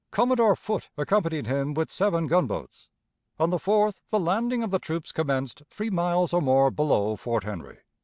Commodore 0.09 0.55
Foote 0.55 0.89
accompanied 0.97 1.45
him 1.45 1.75
with 1.75 1.91
seven 1.91 2.25
gunboats. 2.25 2.89
On 3.39 3.51
the 3.51 3.59
4th 3.59 3.99
the 4.09 4.19
landing 4.19 4.63
of 4.63 4.71
the 4.71 4.79
troops 4.79 5.11
commenced 5.11 5.61
three 5.69 5.91
miles 5.91 6.33
or 6.33 6.41
more 6.41 6.71
below 6.71 7.15
Fort 7.15 7.43
Henry. 7.43 7.77